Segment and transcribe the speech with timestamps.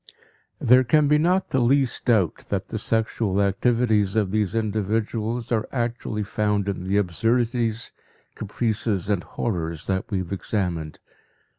[0.57, 5.69] There can be not the least doubt that the sexual activities of these individuals are
[5.71, 7.91] actually found in the absurdities,
[8.33, 10.97] caprices and horrors that we have examined.